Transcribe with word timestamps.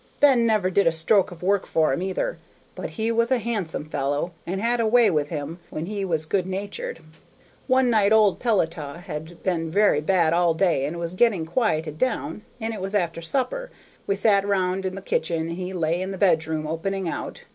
Ben 0.19 0.47
never 0.47 0.71
did 0.71 0.87
a 0.87 0.91
stroke 0.91 1.29
of 1.31 1.43
work 1.43 1.67
for 1.67 1.93
him, 1.93 2.01
either, 2.01 2.39
but 2.73 2.89
he 2.97 3.11
was 3.11 3.29
a 3.29 3.37
handsome 3.37 3.85
fellow, 3.85 4.31
and 4.47 4.59
had 4.59 4.79
a 4.79 4.87
way 4.87 5.11
with 5.11 5.27
him 5.29 5.59
when 5.69 5.85
he 5.85 6.03
was 6.03 6.25
good 6.25 6.47
natured. 6.47 7.01
One 7.67 7.91
night 7.91 8.11
old 8.11 8.39
Peletiah 8.39 9.01
had 9.01 9.43
been 9.43 9.69
very 9.69 10.01
bad 10.01 10.33
all 10.33 10.55
day 10.55 10.87
and 10.87 10.97
was 10.97 11.13
getting 11.13 11.45
quieted 11.45 11.99
down, 11.99 12.41
and 12.59 12.73
it 12.73 12.81
was 12.81 12.95
after 12.95 13.21
supper; 13.21 13.69
we 14.07 14.15
sat 14.15 14.43
round 14.43 14.87
in 14.87 14.95
the 14.95 15.03
kitchen, 15.03 15.49
and 15.49 15.57
he 15.57 15.71
lay 15.71 16.01
in 16.01 16.09
the 16.09 16.17
bedroom 16.17 16.65
opening 16.65 17.07
out. 17.07 17.43